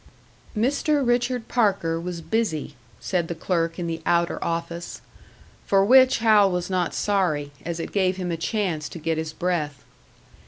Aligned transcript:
Mr. 0.57 1.05
Richard 1.05 1.47
Parker 1.47 1.99
was 2.01 2.21
busy, 2.21 2.73
said 2.99 3.27
the 3.27 3.35
clerk 3.35 3.77
in 3.77 3.87
toe 3.87 4.01
outer 4.03 4.43
office; 4.43 4.99
for 5.67 5.85
which 5.85 6.17
Hal 6.17 6.49
was 6.49 6.71
not 6.71 6.95
sorry, 6.95 7.51
as 7.63 7.79
it 7.79 7.91
gave 7.91 8.17
him 8.17 8.31
a 8.31 8.35
chance 8.35 8.89
to 8.89 8.97
get 8.97 9.19
his 9.19 9.31
breath. 9.31 9.83